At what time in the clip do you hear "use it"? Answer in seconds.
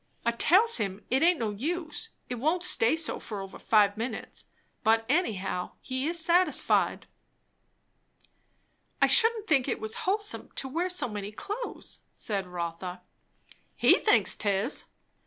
1.51-2.39